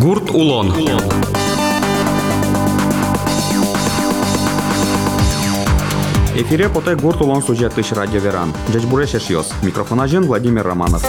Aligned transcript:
Гурт 0.00 0.30
Улон. 0.30 0.72
Эфире 6.34 6.68
потай 6.68 6.96
гурт 6.96 7.20
улон 7.20 7.42
сюжеттыш 7.42 7.92
радио 7.92 8.20
веран. 8.20 8.52
Джеч 8.70 8.84
бурешеш 8.84 9.30
йос. 9.30 9.52
Микрофон 9.62 10.00
ажин 10.00 10.26
Владимир 10.26 10.66
Романов. 10.66 11.04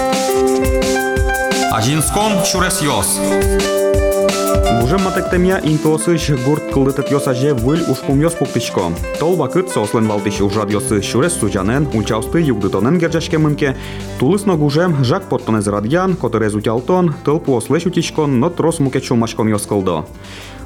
Ажинском 1.72 2.46
Шурес 2.46 2.82
Йос. 2.82 3.20
Бужем 4.82 5.04
матектемия 5.04 5.60
интосыш 5.64 6.30
гурт 6.46 6.64
кылдытыт 6.74 7.12
йос 7.12 7.28
аже 7.28 7.54
выль 7.54 7.84
ушкум 7.90 8.22
йос 8.22 8.34
пуктышко. 8.34 8.82
Тол 9.20 9.36
вакыт 9.36 9.70
сослен 9.70 10.08
валтыш 10.08 10.42
ужад 10.42 10.70
йосы 10.72 11.02
шурес 11.02 11.34
сужанен, 11.34 11.88
унчаусты 11.94 12.40
югдытонен 12.40 13.00
гержашке 13.00 13.38
мынке. 13.38 13.76
Тулысно 14.20 14.56
гужем 14.56 15.04
жак 15.04 15.24
поттонез 15.24 15.68
радьян, 15.68 16.16
которез 16.16 16.54
утялтон, 16.54 17.16
тыл 17.26 17.40
послеш 17.40 17.86
утишкон, 17.86 18.40
но 18.40 18.50
трос 18.50 18.80
муке 18.80 19.02
чумашкон 19.02 19.48
йос 19.50 19.68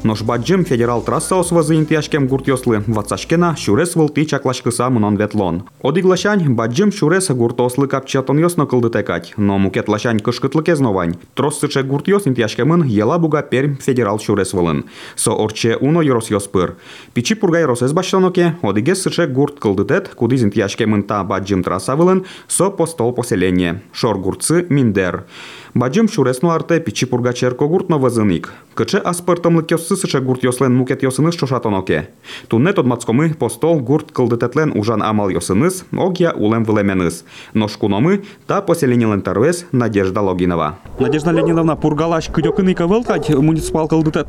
Нош 0.04 0.22
баджим 0.22 0.64
федерал 0.64 1.00
трасса 1.00 1.38
освазы 1.38 1.76
интияшкем 1.76 2.26
гурт 2.26 2.48
йослы, 2.48 2.82
ватсашкена 2.88 3.54
шурес 3.56 3.94
вылты 3.94 4.24
чаклашкыса 4.24 4.90
мунон 4.90 5.14
ветлон. 5.16 5.62
Одиглашань 5.80 6.54
баджим 6.54 6.90
шурес 6.90 7.30
гурт 7.30 7.60
ослы 7.60 7.86
капчатон 7.86 8.40
йосно 8.40 8.66
кылдытекать, 8.66 9.34
но 9.36 9.58
мукет 9.58 9.88
лашань 9.88 10.18
кышкытлы 10.18 10.64
кезновань. 10.64 11.14
Трос 11.34 11.60
сыче 11.60 11.84
гурт 11.84 12.08
йос 12.08 12.26
интияшкемын 12.26 12.82
ела 12.82 13.16
буга 13.18 13.42
перм 13.42 13.76
федерал 13.76 14.18
шурес 14.18 14.52
вылын. 14.52 14.86
Со 15.14 15.34
орче 15.34 15.76
уно 15.76 16.02
йорос 16.02 16.30
йоспыр. 16.30 16.74
Пичи 17.14 17.36
пургай 17.36 17.64
росес 17.64 17.92
баштаноке, 17.92 18.56
одиге 18.60 18.96
сыче 18.96 19.28
гурт 19.28 19.60
кылдытет, 19.60 20.08
кудиз 20.08 20.42
интияшкемын 20.42 21.04
та 21.04 21.22
баджим 21.22 21.62
трасса 21.62 21.94
вылын, 21.94 22.26
со 22.48 22.70
постол 22.70 23.12
поселение. 23.12 23.82
Шор 23.92 24.18
гуртсы 24.18 24.66
миндер. 24.68 25.26
Баджим 25.74 26.08
шуресно 26.08 26.54
арте 26.54 26.80
пичи 26.80 27.06
пурга 27.06 27.32
черко 27.32 27.68
гурт 27.68 27.88
но 27.88 28.00
вазыник. 28.00 28.52
Кыче 28.74 28.98
аспыртом 28.98 29.56
лыкёсы 29.56 29.91
сыче 29.96 30.20
гурт 30.20 30.42
йослен 30.44 30.74
мукет 30.74 31.02
йосыныс 31.02 31.34
шошатоноке. 31.34 32.08
Туннет 32.48 32.78
од 32.78 32.86
мацкомы 32.86 33.34
постол 33.34 33.80
гурт 33.80 34.12
кылдытетлен 34.12 34.72
ужан 34.74 35.02
амал 35.02 35.28
йосыныс, 35.28 35.84
огья 35.92 36.32
улем 36.32 36.64
вылеменыс. 36.64 37.24
Но 37.54 37.68
шкуномы 37.68 38.22
та 38.46 38.60
поселениелен 38.62 39.22
тарвес 39.22 39.66
Надежда 39.72 40.20
Логинова. 40.20 40.78
Надежда 40.98 41.30
Леонидовна, 41.30 41.76
пургалаш 41.76 42.28
кыдёкыны 42.28 42.74
кавылкать 42.74 43.30
муниципал 43.30 43.88
кылдытет 43.88 44.28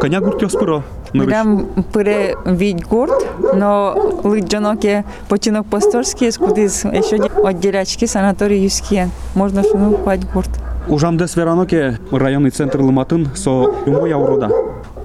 коня 0.00 0.20
гурт 0.20 0.42
йоспыро. 0.42 0.82
Мирам 1.12 1.84
пыре 1.92 2.36
вид 2.44 2.84
гурт, 2.86 3.26
но 3.54 4.20
лыджаноке 4.24 5.04
починок 5.28 5.66
посторский, 5.66 6.30
скудис 6.32 6.84
еще 6.84 7.16
отделячки 7.16 8.04
санаторий 8.06 8.62
юскиен. 8.62 9.10
Можно 9.34 9.62
шуну 9.62 9.96
пать 9.98 10.30
гурт. 10.32 10.50
Ужамдес 10.88 11.34
вераноке 11.34 11.98
районный 12.12 12.50
центр 12.50 12.80
Лыматын 12.80 13.28
со 13.34 13.50
умой 13.50 14.12
аурода. 14.14 14.50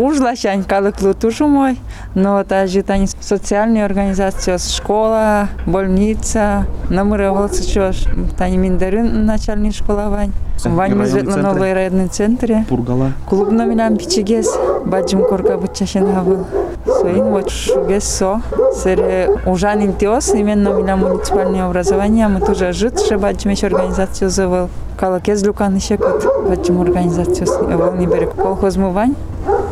Ужлашань 0.02 0.64
калыклы 0.64 1.14
тушу 1.14 1.48
мой, 1.48 1.78
но 2.16 2.44
также 2.44 2.82
тани 2.82 3.08
социальные 3.20 3.86
организации, 3.86 4.58
школа, 4.58 5.48
больница, 5.68 6.66
намыры 6.90 7.30
волцы 7.30 7.64
чё, 7.64 7.92
тани 8.36 8.58
миндерин 8.58 9.28
начальная 9.28 9.72
школа 9.72 10.10
вань. 10.10 10.32
На 10.66 11.06
центр. 11.06 11.42
новый 11.42 11.74
районный 11.74 12.08
центре. 12.08 12.66
Пургала. 12.68 13.12
Клуб 13.30 13.52
номинам 13.52 13.98
пичигес, 13.98 14.48
баджим 14.86 15.24
корка 15.24 15.58
бучашен 15.58 16.06
был. 16.24 16.48
Соин 16.86 17.26
вот 17.26 17.52
шугес 17.52 18.04
со. 18.04 18.42
Сере 18.74 19.30
ужан 19.46 19.84
интиос, 19.84 20.34
именно 20.34 20.72
номинам 20.72 21.02
муниципальное 21.02 21.66
образование, 21.66 22.28
мы 22.28 22.40
тоже 22.40 22.74
жит, 22.74 23.00
что 23.00 23.20
баджим 23.20 23.52
еще 23.52 23.68
организацию 23.68 24.32
завел. 24.32 24.70
Калакез 25.00 25.44
люкан 25.44 25.76
еще 25.76 25.98
кот, 25.98 26.26
баджим 26.48 26.82
организацию 26.82 27.48
не 27.98 28.08
берег. 28.08 28.34
Колхоз 28.34 28.78
мувань. 28.78 29.16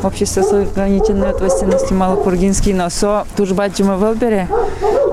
Общество 0.01 0.41
с 0.41 0.53
ограниченной 0.53 1.29
ответственностью 1.29 1.97
Малопургинский, 1.97 2.73
но 2.73 2.89
со 2.89 3.25
туж 3.35 3.51
баджим 3.51 3.87
велбере. 3.99 4.47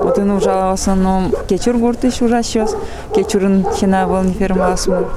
Вот 0.01 0.17
он 0.17 0.31
ужал 0.31 0.71
в 0.71 0.73
основном 0.73 1.33
кечур 1.49 1.75
гуртыш 1.77 2.21
ужащос, 2.21 2.75
кечурын 3.13 3.65
хина 3.75 4.07
вол 4.07 4.23
не 4.23 4.33
фермасму. 4.33 5.07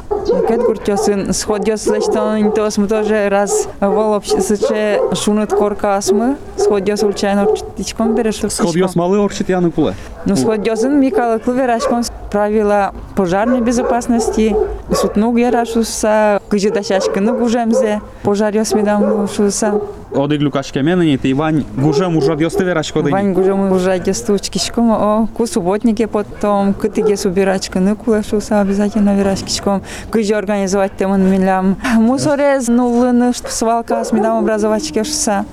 Кет 0.49 0.63
гуртёсын 0.63 1.33
сходёс 1.33 1.87
лештон 1.87 2.41
интос 2.43 2.79
мы 2.79 2.89
тоже 2.89 3.29
раз 3.29 3.69
вол 3.81 4.13
обществе 4.13 5.01
шунут 5.15 5.51
корка 5.51 5.97
асмы, 5.97 6.37
сходёс 6.57 7.01
случайно 7.01 7.47
птичком 7.47 8.15
берешь. 8.15 8.41
Сходьос 8.49 8.97
малы 8.97 9.19
орчит 9.19 9.49
яны 9.49 9.71
куле. 9.71 9.95
Ну 10.25 10.35
сходёсын 10.35 10.99
Микала 10.99 11.39
Клуверашком 11.39 12.03
правила 12.31 12.93
пожарной 13.17 13.61
безопасности, 13.61 14.57
сутнуг 14.95 15.39
ярашуса, 15.39 16.41
кыжы 16.49 16.71
да 16.71 16.83
шашкыны 16.83 17.33
кужемзе, 17.39 18.01
пожар 18.23 18.55
ясмедан 18.55 19.29
шуса. 19.29 19.81
Одыг 20.15 20.41
люкашке 20.41 20.83
менени 20.83 21.17
ты 21.17 21.31
Ивань 21.31 21.65
гужем 21.77 22.17
ужад 22.17 22.41
йосты 22.41 22.65
вераш 22.65 22.93
коды. 22.93 23.11
Вань 23.11 23.33
гужем 23.33 23.71
уже 23.73 24.01
стучкишком, 24.13 24.91
о, 24.91 25.29
ку 25.37 25.47
субботники 25.47 26.07
потом, 26.07 26.75
кытыге 26.75 27.17
субирачка, 27.17 27.79
ну 27.79 27.95
кулашуса 27.95 28.61
обязательно 28.61 29.17
вирашкишком, 29.17 29.83
кыжи 30.11 30.35
организовать 30.35 30.97
теман 30.97 31.31
милям. 31.31 31.77
Мусорез, 31.95 32.67
нулыны, 32.69 33.33
свалка 33.33 34.05
с 34.05 34.13
медам 34.13 34.39
образовать 34.39 34.91
кешуса. 34.93 35.45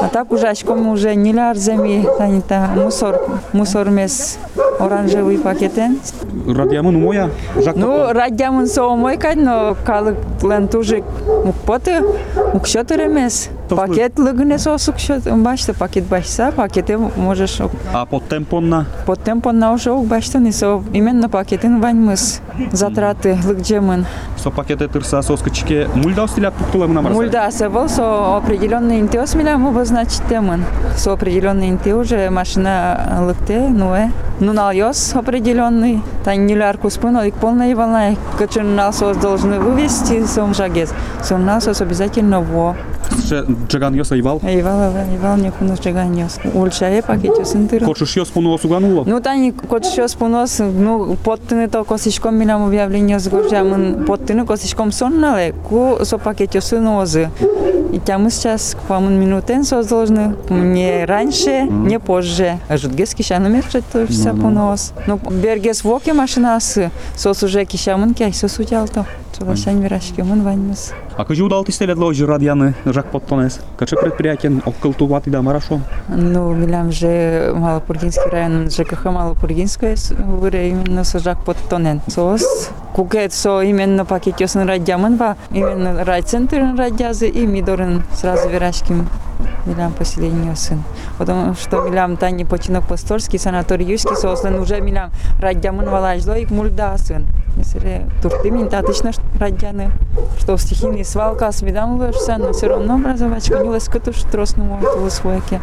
А 0.00 0.08
так 0.08 0.32
уже 0.32 0.48
очком 0.48 0.88
уже 0.88 1.14
не 1.14 1.32
лярземи, 1.32 2.06
танита 2.18 2.68
мусор, 2.74 3.20
мусор 3.52 3.88
мес 3.88 4.38
оранжевый 4.78 5.38
пакетен. 5.38 5.98
Радиамын. 6.46 7.30
Жак 7.56 7.76
Ну, 7.76 8.12
радямын 8.12 8.66
со 8.66 8.88
мойкать, 8.96 9.36
но 9.36 9.76
калык 9.86 10.16
лен 10.42 10.68
тоже 10.68 11.04
мукпоты, 11.44 12.02
мукшоты 12.52 12.96
ремес. 12.96 13.48
Тофлы. 13.72 13.86
Пакет 13.86 14.18
лыгне 14.18 14.58
сосук 14.58 14.98
шот, 14.98 15.22
башта 15.26 15.72
пакет 15.72 16.04
башса, 16.04 16.52
пакете 16.52 16.98
можешь 16.98 17.58
а 17.94 18.04
под 18.04 18.28
темпонна 18.28 18.86
под 19.06 19.22
темпом 19.24 19.58
на 19.58 19.72
уже 19.72 19.94
башта 19.94 20.38
не 20.38 20.52
со 20.52 20.82
именно 20.92 21.30
пакетин 21.30 21.80
ваньмыс 21.80 22.40
затраты 22.70 23.38
лыгджемын. 23.42 24.04
со 24.36 24.50
пакеты 24.50 24.88
тырса 24.88 25.22
соскочке 25.22 25.88
мульда 25.94 26.26
стилят 26.28 26.52
пуктулам 26.54 26.92
намар. 26.92 27.12
Мульда 27.12 27.50
севал 27.50 27.88
со 27.88 28.36
определенный 28.36 29.00
интеос 29.00 29.34
милям 29.34 29.66
обозначить 29.66 30.22
темын. 30.28 30.64
Со 30.96 31.12
определенный 31.12 31.70
инте 31.70 31.94
уже 31.94 32.28
машина 32.28 33.20
лыкте, 33.26 33.68
ну 33.68 33.94
э. 33.94 34.10
Ну 34.40 34.52
нальёс 34.52 35.14
определенный. 35.14 36.02
Танюляр 36.24 36.76
куспун, 36.76 37.16
и 37.18 37.30
полная 37.30 37.74
волна. 37.76 38.16
Качан 38.38 38.74
насос 38.74 39.16
должны 39.16 39.60
вывести 39.60 40.26
сом 40.26 40.54
жагез. 40.54 40.92
Сом 41.22 41.44
насос 41.44 41.80
обязательно 41.80 42.40
во. 42.40 42.76
Ше 43.27 43.45
джаган 43.69 43.95
йоса 43.95 44.19
ивал. 44.19 44.39
Ивал, 44.43 44.91
ивал, 45.15 45.37
не 45.37 45.51
кунус 45.51 45.79
джаганьос. 45.79 46.39
Ульчае 46.53 47.01
пакете 47.01 47.45
сынтыр. 47.45 47.83
Хочешь 47.85 48.17
йос 48.17 48.29
пуну 48.29 48.53
осугануло? 48.53 49.03
Ну, 49.05 49.19
тани, 49.21 49.51
кот 49.51 49.85
що 49.85 50.07
спонос, 50.07 50.61
ну, 50.79 51.17
подтини 51.23 51.67
то 51.67 51.83
косичком 51.83 52.37
мінам 52.37 52.63
об'явлення 52.63 53.19
згоржамен, 53.19 54.05
подтини 54.05 54.45
косичком 54.45 54.91
соннале, 54.91 55.53
ку 55.69 55.97
со 56.03 56.19
пакеті 56.19 56.61
синози. 56.61 57.29
И 57.93 57.99
тямы 57.99 58.31
сейчас 58.31 58.75
к 58.75 58.89
вам 58.89 59.13
минутен 59.13 59.63
сос 59.63 59.87
должны, 59.87 60.35
не 60.49 61.05
раньше, 61.05 61.63
не 61.63 61.99
позже. 61.99 62.59
А 62.67 62.77
жутгес 62.77 63.13
кишану 63.13 63.49
мерчет 63.49 63.83
тоже 63.91 64.07
вся 64.07 64.33
понос. 64.33 64.91
Ну, 65.07 65.17
бергес 65.31 65.83
воке 65.83 66.13
машинасы, 66.13 66.91
сос 67.15 67.43
уже 67.43 67.63
кишамын 67.65 68.13
кяй 68.13 68.33
сос 68.33 68.59
утялто. 68.59 69.05
Чулашань 69.38 69.82
вирашкемын 69.82 70.42
ваньмыз. 70.42 70.92
А 71.16 71.24
кажи 71.24 71.42
удал 71.42 71.64
ты 71.64 71.72
стелят 71.72 71.98
ложи 71.98 72.26
радианы 72.26 72.74
жак 72.84 73.10
подтонес. 73.10 73.60
Каче 73.78 73.96
предприятие 73.96 74.60
оккультуват 74.64 75.26
и 75.26 75.30
да 75.30 75.42
марашо. 75.42 75.80
Ну, 76.08 76.52
милям 76.52 76.92
же 76.92 77.52
Малопургинский 77.54 78.30
район, 78.30 78.70
ЖКХ 78.70 79.04
Малопургинское, 79.04 79.96
выре 80.18 80.70
именно 80.70 81.04
сажак 81.04 81.44
под 81.44 81.56
тонен. 81.68 82.00
Сос, 82.08 82.70
кукет 82.94 83.32
со 83.32 83.62
именно 83.62 84.04
пакет 84.04 84.40
ёсын 84.40 84.66
радямын 84.66 85.16
ва, 85.16 85.36
именно 85.50 86.04
райцентр 86.04 86.76
радязы 86.76 87.28
и 87.28 87.46
мидорын 87.46 88.02
сразу 88.12 88.48
верашким 88.48 89.08
милям 89.66 89.92
поселение 89.92 90.56
сын. 90.56 90.82
Потому 91.18 91.54
что 91.54 91.82
милям 91.82 92.16
тани 92.16 92.44
починок 92.44 92.86
посторский, 92.86 93.38
санаторий 93.38 93.86
юский 93.86 94.16
сослен 94.16 94.58
уже 94.58 94.80
милям 94.80 95.10
радямын 95.40 95.88
валажло 95.88 96.34
и 96.34 96.46
мульда 96.46 96.96
сын. 96.98 97.26
Если 97.62 98.06
турты 98.20 98.50
мин 98.50 98.68
татычно 98.68 99.12
радяны, 99.38 99.92
что 100.40 100.56
в 100.56 100.60
стихийный 100.60 101.04
свалка 101.04 101.52
с 101.52 101.62
видам 101.62 101.96
вышся, 101.96 102.36
но 102.36 102.52
все 102.52 102.66
равно 102.66 102.94
образовачка 102.94 103.60
не 103.60 103.72
лескатуш 103.72 104.16
тросну 104.32 104.64
мой 104.64 105.10
свояке. 105.10 105.60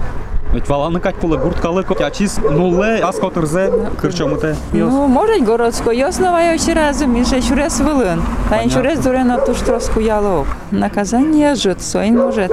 Ведь 0.54 0.68
валаны 0.70 1.00
кать 1.00 1.16
пулы 1.16 1.38
гурткалы 1.38 1.86
ячис 2.00 2.38
нуле 2.38 3.00
аскотырзе 3.04 3.72
кырчомыте. 4.02 4.56
Ну, 4.72 5.08
может, 5.08 5.46
городсько 5.46 5.94
ясно 5.94 6.58
ще 6.58 6.74
разом, 6.74 7.18
і 7.18 7.26
ще 7.26 7.42
щурес 7.42 7.78
хвилин. 7.78 8.22
Та 8.50 8.62
й 8.62 8.70
щурес 8.70 9.00
дуре 9.00 9.24
на 9.24 9.38
ту 9.38 9.54
штроску 9.54 10.02
ялок. 10.02 10.48
Наказання 10.72 11.56
жит, 11.56 11.84
соїн 11.84 12.18
може. 12.18 12.50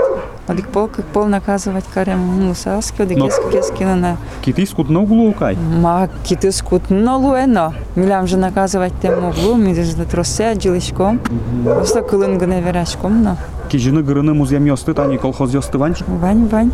От 0.49 0.57
какво, 0.57 0.87
какво 0.87 1.27
наказват 1.27 1.85
карам 1.95 2.21
мусаски, 2.21 3.03
от 3.03 3.11
е, 3.11 3.17
Но... 3.17 3.29
кескина 3.51 3.97
на... 3.97 4.17
Кити 4.41 4.67
скут 4.67 4.91
много 4.91 5.15
лукай? 5.15 5.57
Ма, 5.81 6.09
кити 6.23 6.53
скут 6.53 6.91
много 6.91 7.37
едно. 7.37 7.73
Милям 7.97 8.27
же 8.27 8.37
наказывать 8.37 8.93
те 9.01 9.11
могло, 9.11 9.57
ми 9.57 9.75
же 9.75 10.05
тросе, 10.05 10.55
джилишком. 10.55 11.21
Просто 11.65 12.03
кылынгы 12.03 12.47
не 12.47 12.61
верашком, 12.61 13.23
но... 13.23 13.37
Кижины 13.69 14.03
гырыны 14.03 14.35
музеем 14.35 14.65
ёсты, 14.65 14.95
тани 14.95 15.19
колхоз 15.19 15.55
ёсты 15.55 15.79
ванч? 15.79 16.03
Вань, 16.07 16.47
вань. 16.47 16.71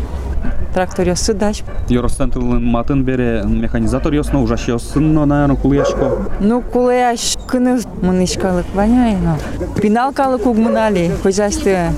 Трактор 0.73 1.07
ёссы 1.09 1.33
дач. 1.33 1.63
Йоростен 1.89 2.31
тылын 2.31 2.63
матын 2.63 3.03
бере 3.03 3.43
механизатор 3.45 4.13
ёсно, 4.13 4.41
ужаш 4.41 4.67
ёсын, 4.67 5.13
но, 5.13 5.25
наверное, 5.25 5.55
кулыяшко. 5.55 6.29
Ну, 6.39 6.61
кулаяш 6.61 7.35
кыны 7.47 7.79
мынышкалык 8.01 8.65
ваняй, 8.73 9.15
но. 9.15 9.37
Пиналкалык 9.79 10.45
угмынали, 10.45 11.11
хозяйстве 11.21 11.91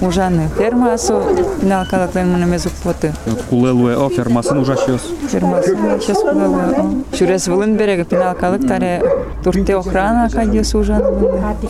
ужаны. 0.00 0.48
Фермасу 0.56 1.22
пиналкалыклен 1.60 2.32
мынамезук 2.32 2.72
поты. 2.82 3.12
Кулелуе 3.50 3.96
о 3.96 4.08
фермасын 4.08 4.58
ужаш 4.58 4.88
ёс. 4.88 5.02
Фермасу 5.28 5.76
сейчас 6.00 6.20
кулалы. 6.20 7.04
Чурес 7.18 7.48
вылын 7.48 7.76
берег 7.76 8.06
пиналкалык 8.08 8.66
таре 8.66 9.02
турте 9.44 9.76
охрана 9.76 10.30
кадьёс 10.30 10.74
ужаны. 10.74 11.04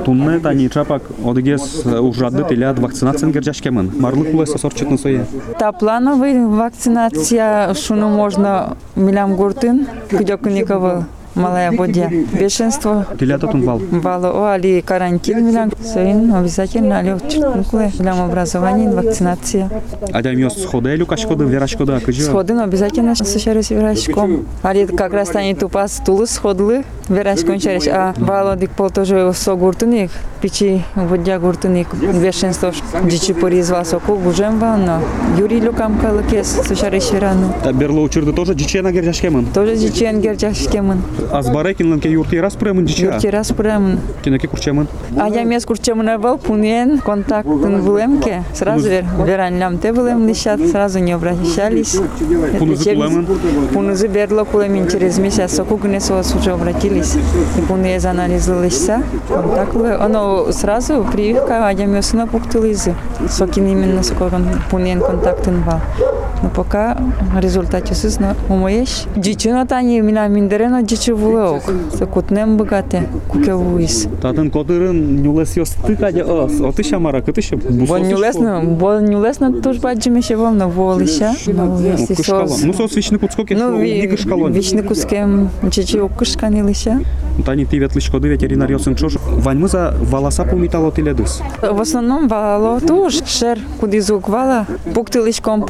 Тунне 0.04 0.38
тани 0.38 0.70
чапак 0.70 1.02
одыгес 1.24 1.84
ужады 1.84 2.44
телят 2.48 2.78
вакцинациян 2.78 3.32
герджашкемын. 3.32 3.92
Марлы 3.98 4.26
кулеса 4.26 4.58
сое. 4.58 5.26
Та 5.58 5.72
плановый 5.72 6.51
вакцинация, 6.52 7.72
шуну 7.74 8.08
можно 8.08 8.76
милям 8.94 9.36
гуртын, 9.36 9.86
кудёкуниковы 10.10 11.06
малая 11.37 11.71
бодя. 11.71 12.09
Бешенство 12.33 13.05
Телята 13.19 13.47
тунвал. 13.47 13.79
Бало, 13.79 14.31
о, 14.31 14.53
али 14.53 14.81
карантин 14.81 15.45
милям, 15.45 15.71
соин 15.83 16.33
обязательно, 16.33 16.99
али 16.99 17.13
учтункуле, 17.13 17.91
милям 17.99 18.21
образование, 18.21 18.89
вакцинация. 18.89 19.69
Адям 20.11 20.37
ёс 20.37 20.61
сходелю 20.61 21.05
кашкоды, 21.05 21.45
верашкоды, 21.45 21.93
акыжы. 21.93 22.23
Сходын 22.23 22.59
обязательно 22.59 23.15
сушарис 23.15 23.69
верашком. 23.69 24.45
Али 24.63 24.85
как 24.87 25.13
раз 25.13 25.29
тани 25.29 25.53
тупас 25.53 26.01
тулы 26.05 26.27
сходлы, 26.27 26.83
верашком 27.07 27.59
чариш. 27.59 27.87
А 27.87 28.13
бало 28.17 28.55
дик 28.55 28.71
пол 28.71 28.89
тоже 28.89 29.31
со 29.35 29.55
гуртуник, 29.55 30.11
пичи 30.41 30.83
водя 30.95 31.39
гуртуник, 31.39 31.87
бешенство 31.93 32.73
дичи 33.03 33.33
поризвал 33.33 33.85
соку, 33.85 34.15
гужем 34.15 34.59
вално. 34.59 35.01
Юрий 35.37 35.59
Люкам 35.59 35.99
калыкес 35.99 36.61
сушарис 36.67 37.11
верану. 37.11 37.53
Берло 37.73 38.01
учырды 38.01 38.33
тоже 38.33 38.55
дичена 38.55 38.91
герджашкемын. 38.91 39.45
Тоже 39.53 39.75
дичен 39.75 40.19
герчашкемын. 40.21 41.01
Азбарекинлен 41.30 42.00
ке 42.00 42.10
юрти 42.10 42.36
раз 42.36 42.54
премын 42.54 42.84
дича. 42.84 43.06
Юрти 43.06 43.26
раз 43.28 43.48
премын. 43.52 44.00
Кинеке 44.22 44.48
курчемын. 44.48 44.88
А 45.18 45.28
я 45.28 45.44
мес 45.44 45.64
курчемын 45.64 46.20
был, 46.20 46.38
пунен 46.38 46.98
контактын 46.98 47.82
булемке. 47.82 48.44
Сразу 48.54 48.88
вер, 48.88 49.04
веранлям 49.24 49.78
те 49.78 49.92
булем 49.92 50.26
лишат, 50.26 50.60
сразу 50.70 50.98
не 50.98 51.12
обращались. 51.12 51.96
Пунузы 52.58 52.90
Это 52.90 53.00
кулемын? 53.00 53.26
Пунузы 53.72 54.06
берло 54.08 54.44
кулемин 54.44 54.88
через 54.88 55.18
месяц, 55.18 55.54
соку 55.54 55.76
гнесос 55.76 56.34
уже 56.34 56.52
обратились. 56.52 57.16
И 57.58 57.60
пунез 57.62 58.04
анализылышса, 58.04 59.02
контактлы. 59.28 59.92
Оно 59.94 60.52
сразу 60.52 61.04
прививка, 61.12 61.68
а 61.68 61.72
я 61.72 61.86
мес 61.86 62.12
на 62.12 62.26
пуктылызы. 62.26 62.94
Сокин 63.28 63.66
именно 63.66 64.02
скорон 64.02 64.46
пунен 64.70 65.00
контактын 65.00 65.62
был. 65.62 65.80
Но 66.42 66.48
пока 66.50 66.96
результаты 67.40 67.94
сыз 67.94 68.18
но 68.18 68.34
умоеш. 68.48 69.04
Дичуна 69.16 69.66
тани 69.66 70.00
мина 70.00 70.28
миндерено 70.28 70.82
дичу 70.82 71.16
вулеок. 71.16 71.62
Секутнем 71.98 72.56
богате, 72.56 73.08
кукевуис. 73.28 74.08
Татын 74.20 74.50
кодырын 74.50 75.22
нюлес 75.22 75.56
ёсты 75.56 75.96
кадя 75.96 76.24
ос. 76.24 76.60
Оты 76.60 76.82
шамара, 76.82 77.20
кыты 77.20 77.42
ще 77.42 77.56
Бо 77.56 77.98
не 77.98 78.14
лесно, 78.14 78.60
бо 78.64 78.98
не 79.00 79.16
лесно 79.16 79.52
туж 79.62 79.78
баджиме 79.78 80.22
ще 80.22 80.36
волна 80.36 80.66
волиша. 80.66 81.32
Ну, 81.46 81.78
если 81.80 82.14
Кышкалон. 82.14 82.48
сос. 82.48 82.62
Ну 82.64 82.72
сос 82.72 82.96
вичны 82.96 83.18
куцкоке, 83.18 83.54
Ну, 83.54 83.80
не 83.80 84.06
кышкалон. 84.08 84.52
вічне 84.52 84.82
кускем 84.82 85.50
чечи 85.70 85.98
окышкани 85.98 86.62
лиша. 86.62 86.98
Тани 87.46 87.64
ти 87.66 87.78
ветлышкоды 87.78 88.28
ветеринар 88.28 88.70
ёсын 88.70 88.94
чош. 88.96 89.16
Ваньмы 89.30 89.68
за 89.68 89.94
валаса 90.10 90.44
помитало 90.44 90.90
теледыс. 90.92 91.40
В 91.62 91.80
основном 91.80 92.28
вало 92.28 92.80
туж 92.80 93.22
шер 93.26 93.58
куди 93.80 94.00
звук 94.00 94.28
вала. 94.28 94.66
Пуктилишком 94.94 95.62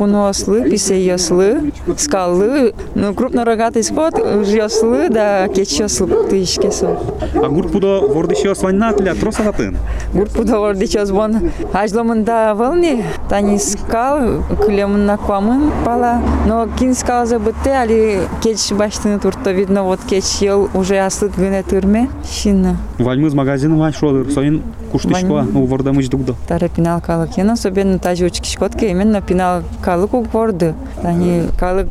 пуносли, 0.62 0.70
писе 0.70 1.04
йосли, 1.04 1.72
скалы. 1.96 2.74
Ну, 2.94 3.14
крупно 3.14 3.44
рогатый 3.44 3.82
скот, 3.82 4.18
йосли, 4.18 5.08
да 5.08 5.48
кеч 5.48 5.78
йосли 5.80 6.06
пуктилишке 6.06 6.70
со. 6.70 6.98
А 7.34 7.48
гурт 7.48 7.72
пудо 7.72 8.08
вордыш 8.08 8.44
ёс 8.44 8.62
ваньна 8.62 8.92
теля 8.92 9.14
троса 9.14 9.42
хатын. 9.42 9.76
Гурпу 10.12 10.44
довор 10.44 10.74
дичос 10.76 11.10
бон 11.10 11.50
ажломында 11.72 12.54
вълни, 12.54 13.04
тани 13.28 13.58
скал, 13.58 14.42
клемна 14.64 15.18
квамын 15.18 15.70
пала, 15.84 16.20
но 16.46 16.68
кин 16.78 16.94
скал 16.94 17.26
за 17.26 17.38
бытте, 17.38 17.70
али 17.70 18.20
кеч 18.42 18.72
баштыны 18.72 19.18
турто 19.18 19.52
видно, 19.52 19.84
вот 19.84 20.00
кеч 20.06 20.24
ел 20.40 20.68
уже 20.74 20.98
аслыт 20.98 21.32
гыне 21.36 21.62
тырме, 21.62 22.08
шинна. 22.30 22.76
Ваньмы 22.98 23.30
з 23.30 23.34
магазин 23.34 23.76
вань 23.78 23.94
шодыр. 23.94 24.30
Соин 24.30 24.62
куштышко, 24.92 25.26
Вань- 25.26 25.50
ну 25.52 25.64
вордамыч 25.64 26.08
дугдо. 26.08 26.34
Тара 26.46 26.68
пинал 26.68 27.00
калык. 27.00 27.30
Я 27.36 27.50
особенно 27.50 27.98
тажи 27.98 28.26
учки 28.26 28.48
шкотки, 28.48 28.84
именно 28.84 29.20
пинал 29.22 29.62
калык 29.82 30.14
у 30.14 30.22
горды. 30.52 30.75
Они 31.02 31.49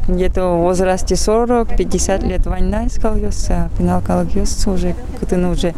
где-то 0.08 0.58
в 0.58 0.62
возрасте 0.62 1.16
40-50 1.16 2.28
лет 2.28 2.46
война 2.46 2.88
искал 2.88 3.16
ёсса, 3.16 3.70
пинал 3.78 4.02
калык 4.02 4.36
ёсса 4.36 4.70
уже, 4.72 4.96
кытын 5.20 5.46
уже 5.46 5.74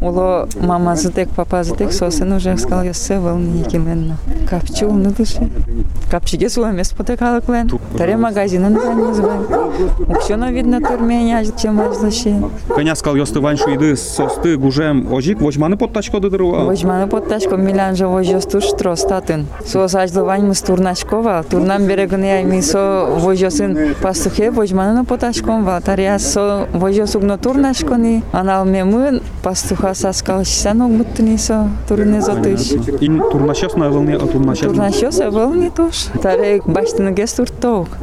Уло 0.00 0.48
мама 0.60 0.94
зытек, 0.96 1.28
папа 1.34 1.64
зытек, 1.64 1.92
сосын 1.92 2.32
уже 2.32 2.56
сказал, 2.58 2.84
ёссе 2.84 3.18
был 3.18 3.36
никемен. 3.36 4.16
Капчу 4.48 4.88
уны 4.88 5.10
дышы. 5.10 5.50
Капчыге 6.10 6.48
сул 6.48 6.64
эмес 6.64 6.90
потекалыклен. 6.90 7.70
Таре 7.96 8.16
магазинын 8.16 8.76
таныз 8.76 9.20
бен. 9.20 9.46
Укшона 10.08 10.52
видно 10.52 10.80
турменя 10.80 11.44
чем 11.60 11.80
ажлыши. 11.80 12.42
Коня 12.68 12.94
сказал, 12.94 13.16
ёсты 13.16 13.40
ваншу 13.40 13.74
иды 13.74 13.96
состы 13.96 14.56
гужем 14.56 15.12
ожик, 15.12 15.40
вожманы 15.40 15.76
под 15.76 15.92
тачко 15.92 16.20
дыдырва. 16.20 16.64
Вожманы 16.64 17.06
под 17.06 17.28
тачко 17.28 17.56
милян 17.56 17.96
же 17.96 18.06
вож 18.06 18.26
ёстуш 18.26 18.64
тростатын. 18.78 19.46
Сос 19.66 19.94
ажлывань 19.94 20.46
мыс 20.46 20.60
турначкова, 20.60 21.44
турнам 21.48 21.86
берегыны 21.86 22.26
айми 22.26 22.60
со 22.60 23.06
вож 23.18 23.38
ёсын 23.38 23.94
пастухе 24.02 24.50
вожманы 24.50 25.04
под 25.04 25.20
тачком 25.20 25.64
ва. 25.64 25.80
Таре 25.80 26.18
со 26.18 26.68
вож 26.72 26.94
ёсугно 26.94 27.38
турначконы, 27.38 28.22
анал 28.32 28.64
мемын 28.64 29.22
пастуха 29.46 29.94
са 29.94 30.12
скалщиса, 30.12 30.74
будто 30.74 31.22
не 31.22 31.38
са 31.38 31.64
турне 31.88 32.20
за. 32.20 32.42
И 33.00 33.20
турнашос 33.30 33.76
на 33.76 33.86
а 33.86 34.26
турнашос? 34.26 34.66
Турнашос, 34.66 35.20
а 35.20 35.30
тоже. 35.76 36.10
Тарек 36.22 36.62
баштин 36.68 37.14
гестур 37.14 37.46
толк. 37.46 37.98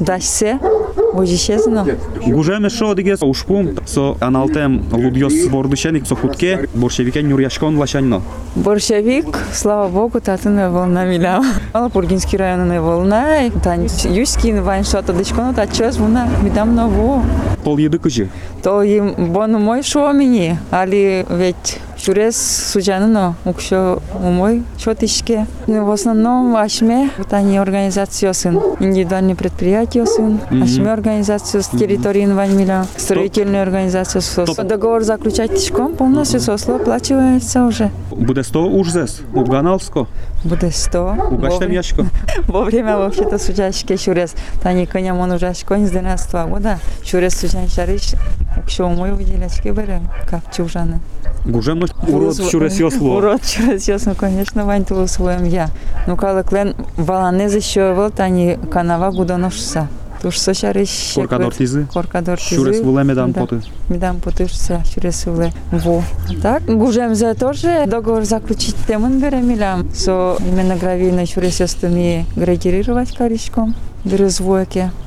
Дашсе, 0.00 0.58
возишезно. 0.96 1.86
Гужем 2.26 2.68
шо 2.70 2.94
дигес 2.94 3.22
ушпум 3.22 3.70
со 3.86 4.16
аналтем 4.20 4.84
лудьос 4.92 5.34
вордышеник 5.46 6.06
со 6.06 6.16
хутке 6.16 6.68
боршевикен 6.74 7.28
юрьяшкон 7.28 7.76
лашаньно. 7.78 8.22
Борщевик, 8.54 9.38
слава 9.52 9.88
богу, 9.88 10.20
татына 10.20 10.70
волна 10.70 11.04
миля. 11.04 11.42
Алапургинский 11.72 12.38
районный 12.38 12.80
волна, 12.80 13.50
тань 13.62 13.88
юскин 14.04 14.62
вайн 14.62 14.84
что-то 14.84 15.12
дычкону, 15.12 15.54
та 15.54 15.66
чёс 15.66 15.98
вуна, 15.98 16.28
мидам 16.42 16.74
нову. 16.74 17.22
Пол 17.64 17.78
еды 17.78 17.98
кыжы. 17.98 18.28
То 18.62 18.82
им 18.82 19.32
бону 19.32 19.58
мой 19.58 19.82
шо 19.82 20.12
мини, 20.12 20.58
али 20.70 21.26
ведь 21.28 21.78
Шурес 22.04 22.36
суджаныно, 22.72 23.34
укшо 23.46 24.02
умой, 24.22 24.62
шо 24.76 24.94
тишке. 24.94 25.46
Ну, 25.66 25.86
В 25.86 25.90
основном 25.90 26.54
ашме, 26.54 27.08
вот 27.16 27.32
они 27.32 27.56
организациясын, 27.56 28.60
индивидуальные 28.78 29.36
предприятия 29.36 30.04
сын, 30.04 30.38
ашме 30.50 30.92
организацию 30.92 31.62
с 31.62 31.68
территории 31.68 32.26
Ваньмиля, 32.26 32.84
строительная 32.98 33.62
организация 33.62 34.20
СОС. 34.20 34.54
Договор 34.56 35.02
заключать 35.02 35.54
тишком 35.54 35.96
полностью 35.96 36.40
сосло 36.40 36.76
оплачивается 36.76 37.64
уже. 37.64 37.90
Буде 38.10 38.42
сто 38.44 38.66
ужзес, 38.66 39.22
убганалско, 39.32 40.06
Будет 40.44 40.76
100. 40.76 41.16
угаштем 41.30 41.70
яшко. 41.70 42.04
Во 42.48 42.64
время 42.64 42.98
вообще-то 42.98 43.38
судящики 43.38 43.96
Шурес, 43.96 44.34
тани 44.62 44.84
коня 44.84 45.14
он 45.14 45.32
уже 45.32 45.54
конь 45.66 45.86
с 45.86 45.90
12 45.90 46.34
года, 46.50 46.78
Шурес 47.02 47.34
судящий 47.34 47.74
шариш, 47.74 48.12
якщо 48.56 48.86
умой 48.86 49.12
выделячки 49.12 49.68
бере, 49.68 50.02
капчи 50.28 50.60
ужаны. 50.60 51.00
Гужем 51.44 51.80
но 51.80 51.86
урод 52.08 52.36
шурес 52.50 52.78
ёсло. 52.80 53.16
Урод 53.18 53.44
Шурес 53.44 53.86
ясно, 53.88 54.14
конечно, 54.14 54.64
вань 54.64 54.84
тулу 54.84 55.06
своем 55.06 55.44
я. 55.44 55.68
Ну, 56.06 56.16
калы 56.16 56.42
клен 56.42 56.74
валане 56.96 57.48
защёвал, 57.48 58.10
тани 58.10 58.58
канава 58.70 59.10
гудоношса. 59.10 59.88
Туш 60.22 60.38
со 60.38 60.54
шариш. 60.54 61.12
Коркадор 61.14 61.54
тизы. 61.54 61.86
Коркадор 61.92 62.38
тизы. 62.38 62.56
Шурес 62.56 62.80
вуле 62.80 63.04
медам 63.04 63.32
Да. 63.32 63.40
поты. 63.42 63.60
Медам 63.90 64.20
потышся, 64.20 64.82
Шурес 64.90 65.26
уле. 65.26 65.52
Во. 65.70 66.02
Так, 66.40 66.62
гужем 66.64 67.14
за 67.14 67.34
тоже 67.34 67.84
договор 67.86 68.24
заключить 68.24 68.76
темын 68.86 69.20
беремилям. 69.20 69.90
Со 69.94 70.38
именно 70.40 70.76
гравийной 70.76 71.26
Шурес 71.26 71.60
ястыми 71.60 72.24
градирировать 72.36 73.14
коричком. 73.14 73.74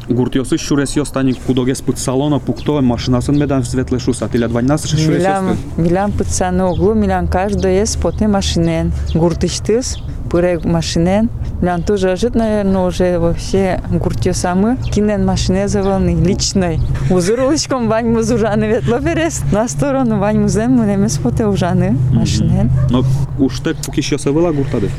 Гурт 0.09 0.35
ёсы 0.35 0.57
шурес 0.57 0.95
ёстани 0.95 1.33
кудогес 1.33 1.81
пут 1.81 1.99
салона 1.99 2.39
пукто 2.39 2.81
машинасын 2.81 3.37
медам 3.37 3.63
светле 3.63 3.99
шуса. 3.99 4.27
Теля 4.27 4.47
дваньнасы 4.47 4.87
шурес 4.87 5.23
ёсты. 5.23 5.57
милям 5.77 6.11
пыца 6.11 6.49
на 6.51 6.69
углу, 6.69 6.93
милям 6.95 7.27
каждый 7.27 7.75
есть 7.75 7.99
поте 8.01 8.27
машинен. 8.27 8.91
Гуртыштыс, 9.13 9.97
пырек 10.31 10.65
машинен. 10.65 11.29
Милям 11.61 11.83
тоже 11.83 12.15
жит, 12.15 12.35
наверное, 12.35 12.87
уже 12.87 13.19
вообще 13.19 13.81
гуртё 13.91 14.33
самы. 14.33 14.77
Кинен 14.77 15.25
машине 15.25 15.67
завалны, 15.67 16.15
личной. 16.15 16.79
Узырулычком 17.11 17.89
вань 17.89 18.09
музужаны 18.09 18.65
ветло 18.65 18.99
берес. 18.99 19.41
На 19.51 19.67
сторону 19.67 20.17
вань 20.19 20.39
музем, 20.39 20.71
мунемес 20.71 21.17
поте 21.17 21.45
ужаны 21.45 21.97
машинен. 22.13 22.71
Но 22.89 23.03
уж 23.37 23.59
так 23.59 23.77
пуки 23.77 24.01
ще 24.01 24.17
се 24.17 24.31
вела 24.31 24.51
гуртады. 24.51 24.89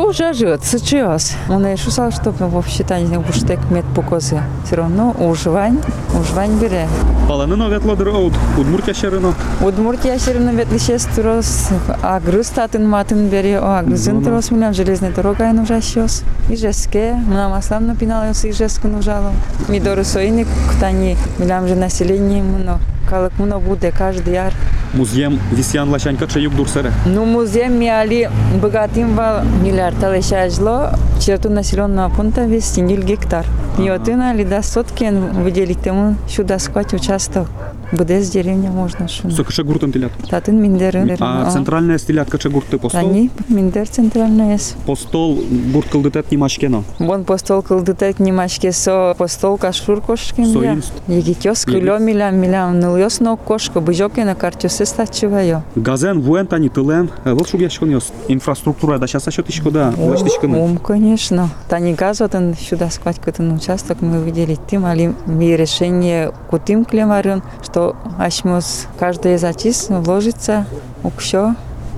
Тоже 0.00 0.32
живет, 0.32 0.64
сейчас. 0.64 1.32
Он 1.48 1.66
и 1.66 1.74
шусал, 1.74 2.12
что 2.12 2.30
вообще 2.30 2.84
не 3.00 3.18
буштек 3.18 3.58
мед 3.68 3.84
покосы. 3.96 4.40
Все 4.64 4.76
равно 4.76 5.12
ужвань, 5.18 5.80
ужвань 6.14 6.56
бере. 6.60 6.86
Оут 7.28 8.34
Удмуртия 8.56 8.94
шерыно. 8.94 9.34
Удмуртия 9.60 10.16
все 10.18 10.34
равно 10.34 10.52
ветлище 10.52 11.00
строс, 11.00 11.70
а 12.00 12.20
грыз 12.20 12.50
татын 12.50 12.88
матын 12.88 13.26
бере, 13.28 13.58
а 13.60 13.82
грызын 13.82 14.22
трос 14.22 14.52
милям 14.52 14.72
железная 14.72 15.10
дорога 15.10 15.50
и 15.50 15.52
нужа 15.52 15.82
сейчас. 15.82 16.22
И 16.48 16.54
жеске, 16.54 17.20
нам 17.26 17.52
аслам 17.52 17.88
напиналось 17.88 18.44
и 18.44 18.52
жеску 18.52 18.86
нужало. 18.86 19.32
Мидоры 19.66 20.04
соиник, 20.04 20.46
ктани, 20.70 21.16
милям 21.38 21.66
же 21.66 21.74
население, 21.74 22.44
но 22.44 22.78
муно 23.38 23.60
буде 23.60 23.92
каждый 23.96 24.34
яр. 24.34 24.52
Музеем 24.94 25.38
висян 25.52 25.90
лащанька 25.90 26.26
чаюк 26.26 26.54
дурсере. 26.54 26.92
Ну, 27.04 27.24
музей 27.26 27.68
миали 27.68 28.30
богатым 28.62 29.14
вал 29.14 29.44
миллиард 29.62 29.98
талешажло, 29.98 30.94
черту 31.20 31.50
населенного 31.50 32.08
пункта 32.08 32.44
весь 32.44 32.64
стениль 32.64 33.02
гектар. 33.02 33.44
И 33.78 33.90
вот 33.90 34.08
и 34.08 34.14
нали 34.14 34.44
да 34.44 34.62
сотки 34.62 35.04
выделить 35.10 35.84
ему 35.84 36.16
сюда 36.28 36.58
сквать 36.58 36.94
участок. 36.94 37.48
Буде 37.92 38.22
с 38.22 38.30
деревня 38.30 38.70
можно 38.70 39.08
шум. 39.08 39.30
Сокыша 39.30 39.64
гуртын 39.64 39.92
телят. 39.92 40.12
Татын 40.30 40.60
миндер. 40.60 41.16
А 41.20 41.50
центральная 41.50 41.98
стилят 41.98 42.28
кача 42.28 42.50
гурты 42.50 42.78
постол. 42.78 43.00
Они 43.00 43.30
миндер 43.48 43.88
центральная 43.88 44.52
есть. 44.52 44.76
Постол 44.84 45.38
гурт 45.72 45.88
кылдытет 45.88 46.30
нимашкено. 46.30 46.84
Вон 46.98 47.24
постол 47.24 47.62
кылдытет 47.62 48.20
немашке 48.20 48.72
со 48.72 49.14
постол 49.16 49.56
кашур 49.56 50.02
кошкин 50.02 50.44
я. 50.44 50.52
Соинст. 50.52 50.92
Егитёс 51.06 51.64
кылё 51.64 51.98
милям 51.98 52.36
милям 52.36 52.78
ныльёс 52.78 53.20
но 53.20 53.36
кошка 53.36 53.80
быжоки 53.80 54.20
на 54.20 54.34
карте 54.34 54.68
се 54.68 54.84
стачиваю. 54.84 55.62
Газен, 55.74 56.20
вуен 56.20 56.46
тани 56.46 56.68
тылен. 56.68 57.10
Выл 57.24 57.46
шугяшкон 57.46 57.90
ёс. 57.90 58.12
Инфраструктура 58.28 58.98
да 58.98 59.06
сейчас 59.06 59.32
счет 59.32 59.48
ишко 59.48 59.70
да. 59.70 59.94
Ум, 60.42 60.76
конечно. 60.76 61.48
Тани 61.68 61.94
газ 61.94 62.20
вот 62.20 62.34
он 62.34 62.54
сюда 62.54 62.90
сквать 62.90 63.18
какой-то 63.18 63.42
участок 63.42 64.02
мы 64.02 64.22
видели 64.22 64.58
тем, 64.70 64.84
али 64.84 65.14
ми 65.26 65.56
решение 65.56 66.32
кутим 66.50 66.84
клемарен, 66.84 67.42
что 67.62 67.77
то 67.78 67.94
аж 68.18 68.42
мус 68.42 68.88
каждый 68.98 69.38
затис 69.38 69.86
вложится 69.88 70.66
укшо 71.04 71.54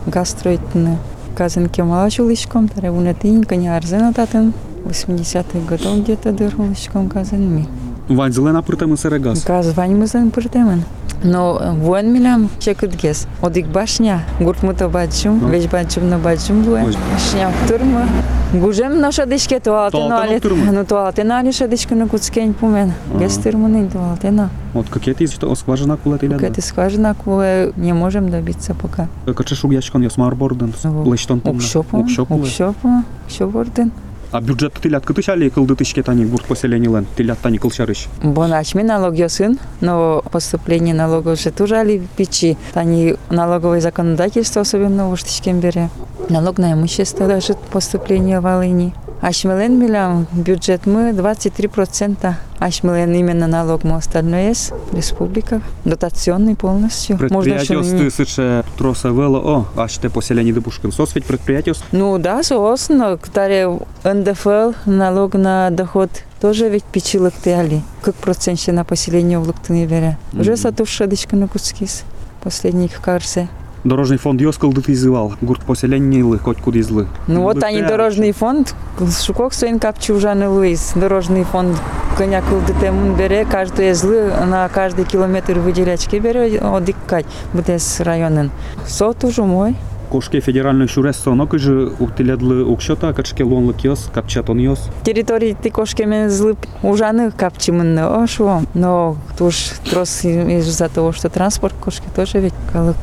гастроитны. 0.06 0.98
Казанке 1.34 1.82
малашулышком, 1.84 2.68
таревунатынька 2.68 3.56
не 3.56 3.68
арзена 3.74 4.12
татым. 4.12 4.52
80-х 4.84 5.58
годов 5.66 6.00
где-то 6.00 6.32
дырулышком 6.32 7.08
казанми. 7.08 7.66
Вань 8.08 8.32
зелена 8.32 8.62
пыртемы 8.62 8.98
сыры 8.98 9.18
газ. 9.18 9.42
Газ 9.42 9.72
вань 9.74 9.96
мы 9.96 10.06
зелен 10.06 10.30
пыртемын. 10.30 10.84
Но 11.23 11.59
вон 11.79 12.13
милям 12.13 12.49
чекут 12.59 12.93
гес. 12.93 13.27
Одик 13.41 13.67
башня, 13.67 14.23
гурт 14.39 14.61
мута 14.63 14.87
бачум, 14.89 15.49
веч 15.49 15.67
бачум 15.69 16.09
на 16.09 16.19
бачум 16.19 16.61
буе. 16.61 16.83
Ой. 16.83 16.95
Башня 17.13 17.51
турма. 17.67 18.05
Гужем 18.53 18.99
на 18.99 19.11
шадишке 19.11 19.59
туалте 19.59 19.97
Туалте 19.97 20.09
на 20.13 20.17
на 20.19 20.23
алет. 20.23 20.43
турма? 20.43 20.71
Ну 20.71 20.85
туалте 20.85 21.23
на 21.23 21.39
али 21.39 21.51
шадишке 21.51 21.95
на 21.95 22.07
куцкень 22.07 22.53
пумен. 22.53 22.93
Гес 23.17 23.37
турманин 23.37 23.89
туалте 23.89 24.29
на. 24.29 24.49
Вот 24.73 24.87
какие 24.89 25.25
что 25.27 25.53
скважина 25.55 25.97
кула 25.97 26.19
телят. 26.19 26.39
Как 26.39 26.51
это 26.51 26.61
скважина, 26.61 27.15
кое 27.15 27.71
не 27.75 27.93
можем 27.93 28.29
добиться 28.29 28.75
пока. 28.75 29.07
Кача 29.35 29.55
шугяшкон 29.55 30.03
ёс 30.03 30.17
марборден. 30.17 30.73
Лаштон 30.83 31.39
тумна. 31.39 31.57
Укшопу, 31.57 31.97
Укшопу. 31.97 32.35
укшопу, 32.35 32.89
укшопорден. 33.25 33.91
А 34.32 34.40
бюджет 34.40 34.74
телят 34.80 35.04
кытышали 35.04 35.48
кылдытышке 35.48 36.02
тани 36.02 36.24
гурт 36.24 36.46
поселенийлен. 36.46 37.06
Телят 37.16 37.38
тани 37.40 37.58
кылшарыш. 37.58 38.06
Бон 38.22 38.52
ачми 38.52 38.82
налог 38.82 39.14
ёсын, 39.14 39.58
но 39.80 40.22
поступление 40.30 40.94
налогов 40.94 41.40
же 41.40 41.50
тоже 41.50 41.76
али 41.76 42.06
печи. 42.16 42.56
Тани 42.72 43.16
налоговое 43.30 43.80
законодательство, 43.80 44.62
особенно 44.62 45.08
в 45.08 45.12
Уштичкем 45.12 45.60
бере. 45.60 45.90
Налог 46.28 46.58
на 46.58 46.72
имущество 46.74 47.26
даже 47.26 47.54
поступление 47.72 48.40
в 48.40 48.44
Волыни. 48.44 48.94
Ашмелен 49.21 49.79
милям 49.79 50.27
бюджет 50.33 50.85
мы 50.85 51.09
23%. 51.11 52.33
Ашмелен 52.59 53.13
именно 53.13 53.47
налог 53.47 53.83
мы 53.83 53.95
остальное 53.95 54.49
есть. 54.49 54.71
Республика. 54.91 55.61
Дотационный 55.83 56.55
полностью. 56.55 57.17
Предприятие 57.17 57.79
еще 57.79 57.91
не- 57.91 58.09
стысыше 58.09 58.63
троса 58.77 59.09
вело 59.09 59.39
о, 59.75 59.79
аж 59.81 59.97
те 59.97 60.09
поселение 60.09 60.53
дебушкин. 60.53 60.91
Сос 60.91 61.15
ведь 61.15 61.25
предприятие 61.25 61.75
Ну 61.91 62.17
да, 62.17 62.43
соответственно, 62.43 63.17
которые 63.17 63.79
НДФЛ, 64.03 64.73
налог 64.85 65.33
на 65.33 65.69
доход, 65.71 66.09
тоже 66.41 66.69
ведь 66.69 66.83
печилок 66.83 67.33
тяли. 67.43 67.81
Как 68.01 68.15
процент 68.15 68.59
ще 68.59 68.71
на 68.71 68.83
поселение 68.83 69.39
в 69.39 69.47
Луктыне 69.47 69.85
бере. 69.85 70.17
Уже 70.33 70.51
Мгм. 70.51 70.57
сатуш 70.59 70.89
шадочка 70.89 71.35
на 71.35 71.47
куцкис. 71.47 72.03
Последний 72.43 72.89
карсе. 72.89 73.47
Дорожный 73.84 74.18
фонд 74.18 74.40
ёс 74.40 74.58
кылдыт 74.58 74.88
изывал. 74.88 75.34
Гурт 75.40 75.62
поселенийлы 75.62 76.38
хоть 76.38 76.58
куда 76.58 76.80
излы. 76.80 77.06
Ну 77.26 77.42
вот 77.42 77.62
они 77.62 77.78
Быты, 77.78 77.88
дорожный 77.88 78.32
фонд, 78.32 78.74
шукок 79.22 79.54
своин 79.54 79.78
капчу 79.78 80.14
уже 80.14 80.32
Луис. 80.34 80.92
Дорожный 80.94 81.44
фонд 81.44 81.76
коня 82.18 82.42
кылдытемун 82.42 83.14
бере, 83.14 83.46
каждый 83.46 83.92
злы 83.94 84.30
на 84.46 84.68
каждый 84.68 85.06
километр 85.06 85.58
выделячки 85.58 86.16
бере, 86.16 86.58
одиккать, 86.58 87.26
бутес 87.54 88.00
районен. 88.00 88.50
Со 88.86 89.14
тоже 89.14 89.44
мой. 89.44 89.76
Кошке 90.10 90.40
федеральный 90.40 90.88
шурес 90.88 91.16
сонок 91.16 91.56
же 91.56 91.92
утиледлы 92.00 92.64
укшота, 92.64 93.12
качке 93.12 93.44
лонлы 93.44 93.74
киос, 93.74 94.10
капчатон 94.12 94.58
ёс. 94.58 94.90
территории 95.04 95.56
ты 95.60 95.70
кошки 95.70 96.02
мен 96.02 96.28
злып 96.28 96.58
ужаны 96.82 97.30
капчимын 97.30 97.96
ошо 97.98 98.62
но 98.74 99.16
туж 99.38 99.54
трос 99.88 100.24
из-за 100.24 100.88
того 100.88 101.12
что 101.12 101.28
транспорт 101.28 101.74
кошки 101.80 102.08
тоже 102.16 102.40
ведь 102.40 102.54
калык 102.72 102.96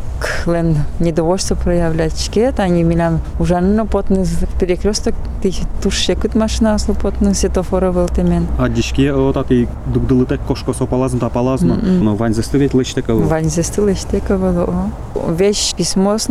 лен 0.46 0.76
недовольство 1.00 1.56
проявлять 1.56 2.20
шкет 2.20 2.60
они 2.60 2.84
меня 2.84 3.20
ужаны 3.40 3.74
но 3.74 3.86
потны 3.86 4.26
перекресток 4.60 5.16
ты 5.42 5.54
туж 5.82 5.94
шекут 5.94 6.36
машина 6.36 6.78
слопотны 6.78 7.34
светофора 7.34 7.92
велтемен 7.92 8.48
А 8.58 8.68
дишке 8.70 9.14
вот 9.14 9.38
аки 9.38 9.68
дугдылытек 9.86 10.42
кошко 10.42 10.74
сопалазн 10.74 11.20
тапалазна. 11.20 11.76
Мгм. 11.76 12.04
Но 12.04 12.16
вань 12.16 12.34
застывет 12.34 12.74
лычтекал. 12.74 13.20
Вань 13.20 13.50
застыл 13.50 13.92
иштековало 13.92 14.92
вещь 15.30 15.74
письмо 15.76 16.18
с 16.18 16.28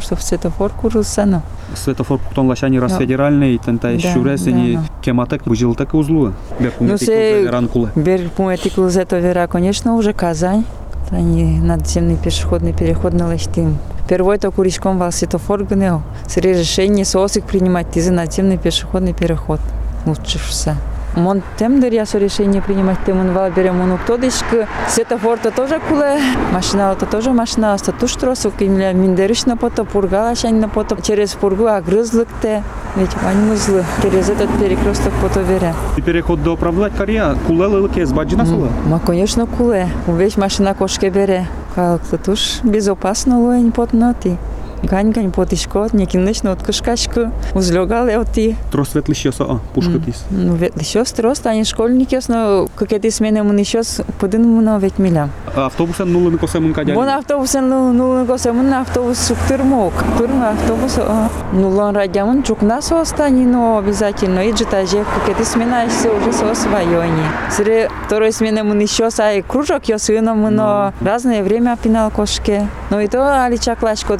нагождяшком 0.00 0.02
что 0.02 0.16
в 0.16 0.22
светофор 0.22 0.70
курился 0.70 1.26
но 1.26 1.42
Светофор 1.74 2.18
путон 2.18 2.48
лашани 2.48 2.78
раз 2.80 2.96
федеральный, 2.96 3.58
тентай 3.58 4.00
Да, 4.02 4.12
шурес 4.12 4.42
да, 4.42 4.50
и 4.50 4.76
да. 4.76 4.82
кематек 5.02 5.44
бужилтек 5.44 5.94
узлу. 5.94 6.32
Ну, 6.80 6.98
се- 6.98 7.48
ранкуле. 7.50 7.90
Бер 7.94 8.28
пометикл 8.36 8.88
зето 8.88 9.18
вера, 9.18 9.46
конечно, 9.46 9.94
уже 9.94 10.12
Казань. 10.12 10.64
Они 11.12 11.60
надземный 11.60 12.16
пешеходный 12.16 12.72
переход 12.72 13.14
на 13.14 13.26
Лаштим. 13.26 13.78
Первой 14.08 14.38
то 14.38 14.50
куричком 14.50 14.98
вал 14.98 15.12
светофор 15.12 15.64
гнел. 15.64 16.02
С 16.26 16.36
решение 16.36 17.04
соосик 17.04 17.44
принимать 17.44 17.90
ты 17.90 18.00
за 18.00 18.12
надземный 18.12 18.58
пешеходный 18.58 19.12
переход. 19.12 19.60
Лучше 20.06 20.38
все. 20.38 20.74
Мон 21.16 21.42
тем 21.58 21.80
дыр 21.80 21.92
я 21.92 22.04
решение 22.04 22.62
принимать 22.62 22.98
тем 23.04 23.20
он 23.20 23.32
вал 23.32 23.50
берем 23.50 23.80
он 23.80 23.98
кто 23.98 24.16
дышка 24.16 24.68
светофор 24.88 25.38
то 25.38 25.50
тоже 25.50 25.80
куле 25.88 26.20
машина 26.52 26.94
то 26.94 27.06
тоже 27.06 27.32
машина 27.32 27.76
то 27.78 27.92
туш 27.92 28.12
тросу 28.14 28.50
кимля 28.50 28.92
миндериш 28.92 29.46
на 29.46 29.56
пото 29.56 29.84
пургала 29.84 30.34
шань 30.34 30.60
на 30.60 30.68
пото 30.68 30.96
через 31.02 31.30
пургу 31.32 31.66
агрызлык 31.66 32.28
те 32.42 32.62
ведь 32.96 33.14
вань 33.22 33.48
музлы 33.48 33.84
через 34.02 34.28
этот 34.28 34.50
перекресток 34.58 35.12
пото 35.22 35.40
веря. 35.40 35.74
И 35.96 36.02
переход 36.02 36.42
до 36.42 36.54
оправдать 36.54 36.94
карья. 36.96 37.36
Кулелы 37.46 37.80
лыке 37.80 38.04
с 38.04 38.12
баджина 38.12 38.44
сала. 38.44 38.68
Ма, 38.86 39.00
конечно, 39.04 39.46
куле. 39.46 39.88
Весь 40.06 40.36
машина 40.36 40.74
кошке 40.74 41.08
бере. 41.08 41.46
Как 41.74 42.02
то 42.02 42.32
уж 42.32 42.60
безопасно 42.62 43.38
лоень 43.38 43.70
потноти. 43.70 44.38
Гань 44.82 45.10
гань 45.10 45.30
потишко, 45.30 45.88
некинечно 45.92 46.52
от 46.52 46.62
кышкачку, 46.62 47.30
узлегал 47.54 48.24
ти. 48.24 48.56
Трос 48.72 48.90
светлыш 48.90 49.24
ёса, 49.24 49.44
а, 49.44 49.60
пушка 49.74 49.98
тис. 49.98 50.24
Ну, 50.30 50.54
вет 50.54 50.80
еще 50.80 51.04
строс, 51.04 51.40
они 51.44 51.64
школьники, 51.64 52.18
но 52.28 52.68
как 52.74 52.92
это 52.92 53.10
смены 53.10 53.42
мы 53.42 53.58
еще 53.58 53.82
подын 54.18 54.42
мы 54.42 54.80
ведь 54.80 54.98
миля. 54.98 55.28
А 55.54 55.66
автобусен 55.66 56.12
нулы 56.12 56.38
косе 56.38 56.60
мын 56.60 56.72
кадяли. 56.72 56.96
Вон 56.96 57.08
автобус, 57.08 57.54
ну, 57.54 57.92
ну, 57.92 58.24
госе, 58.24 58.52
мы 58.52 58.62
на 58.62 58.80
автобус 58.80 59.18
сук 59.18 59.38
турмок. 59.48 59.92
Турма 60.18 60.50
автобус, 60.50 60.94
а. 60.98 61.28
Ну, 61.52 61.68
лон 61.68 61.94
радиамон, 61.94 62.42
чук 62.42 62.62
нас 62.62 62.90
остани, 62.92 63.44
но 63.46 63.78
обязательно. 63.78 64.40
И 64.40 64.52
джетаже, 64.52 65.04
как 65.04 65.28
это 65.28 65.44
смена, 65.44 65.84
все 65.88 66.16
уже 66.16 66.32
со 66.32 66.54
своёни. 66.54 67.24
Сре 67.50 67.90
второй 68.06 68.32
смены 68.32 68.62
мы 68.62 68.80
еще 68.82 69.10
сай 69.10 69.42
кружок, 69.42 69.84
я 69.86 69.98
сына 69.98 70.34
мы, 70.34 70.50
но 70.50 70.92
разное 71.00 71.42
время 71.42 71.76
пинал 71.82 72.10
кошке. 72.10 72.68
Ну, 72.90 73.00
и 73.00 73.06
то 73.06 73.44
аличак 73.44 73.82
лачко, 73.82 74.18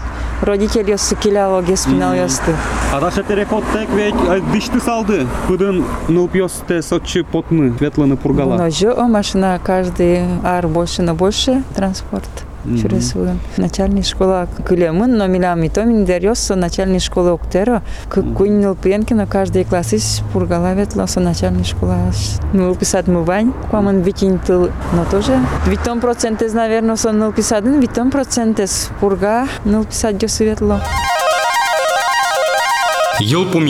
родители 0.50 0.96
сукилял, 0.96 1.62
ге 1.62 1.76
спинал 1.76 2.12
ясты. 2.14 2.54
А 2.92 3.00
даше 3.00 3.22
переход 3.22 3.64
тек 3.72 3.88
ведь 3.90 4.14
а, 4.28 4.40
дишты 4.52 4.80
салды. 4.80 5.26
Пыдын 5.46 5.84
нылп 6.08 6.34
ёс 6.34 6.62
те 6.66 6.82
сочи 6.82 7.22
потны, 7.22 7.72
ветлыны 7.80 8.16
пургала. 8.16 8.56
Но 8.56 8.70
же, 8.70 8.92
о, 8.92 9.06
машина 9.06 9.60
каждый 9.62 10.24
ар 10.44 10.66
больше 10.66 11.02
на 11.02 11.14
больше 11.14 11.62
транспорт. 11.74 12.28
Через 12.64 13.10
свою 13.10 13.38
начальная 13.56 14.02
школа 14.02 14.48
Кулемын, 14.68 15.16
но 15.16 15.26
милами 15.26 15.68
то 15.68 15.84
миндерёс 15.84 16.50
начальная 16.50 17.00
школа 17.00 17.32
Октера, 17.32 17.82
как 18.08 18.34
кунил 18.34 18.74
пенки 18.74 19.14
на 19.14 19.26
каждый 19.26 19.64
класс 19.64 19.92
из 19.92 20.20
пургала 20.32 20.74
ветла 20.74 21.06
со 21.06 21.20
начальная 21.20 21.64
школа. 21.64 21.96
Ну, 22.52 22.74
писать 22.74 23.06
мы 23.06 23.24
вань, 23.24 23.52
кваман 23.70 24.00
викинтил, 24.02 24.70
но 24.92 25.04
тоже. 25.10 25.38
Там 25.84 26.00
проценты, 26.00 26.50
наверное, 26.52 26.96
сон 26.96 27.18
нул 27.18 27.32
писать, 27.32 27.64
ведь 27.64 27.92
там 27.92 28.10
проценты 28.10 28.66
с 28.66 28.90
пурга, 29.00 29.48
нул 29.64 29.84
писать 29.84 30.18
дё 30.18 30.28
светло. 30.28 30.80
Йылпум 33.18 33.66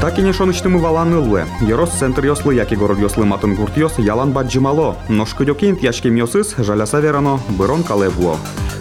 Так 0.00 0.18
и 0.18 0.22
не 0.22 0.32
шоныштымы 0.32 0.78
валан 0.78 1.14
ыллы. 1.14 1.44
Йорос 1.60 1.90
центр 1.90 2.24
йослы, 2.24 2.54
яки 2.54 2.74
город 2.74 2.98
йослы 2.98 3.24
матын 3.24 3.54
гурт 3.54 3.76
йос 3.76 3.98
ялан 3.98 4.32
баджимало. 4.32 4.96
Ношкыдёкин 5.08 5.78
яшкем 5.80 6.14
йосыз 6.16 6.54
жаляса 6.58 7.00
верано 7.00 7.40
бырон 7.48 7.82
калевло. 7.82 8.36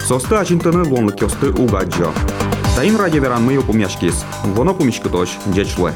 Состы 0.08 0.36
ачинтыны 0.36 0.84
лонлык 0.84 1.22
йосты 1.22 1.50
угаджо. 1.50 2.12
Таин 2.76 2.96
ради 2.98 3.20
веран 3.20 3.44
мы 3.44 3.54
йопум 3.54 3.80
яшкис. 3.80 4.26
Воно 4.44 4.74
пумичкы 4.74 5.10
точ, 5.10 5.30
дечлы. 5.48 5.94